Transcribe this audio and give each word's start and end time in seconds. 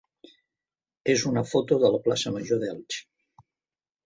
és 1.13 1.25
una 1.31 1.43
foto 1.51 1.77
de 1.85 1.93
la 1.97 2.01
plaça 2.09 2.35
major 2.39 2.63
d'Elx. 2.65 2.99